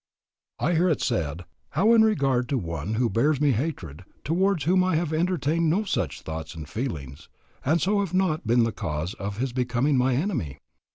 [0.57, 4.83] I hear it said, How in regard to one who bears me hatred, towards whom
[4.83, 7.29] I have entertained no such thoughts and feelings,
[7.63, 10.57] and so have not been the cause of his becoming my enemy?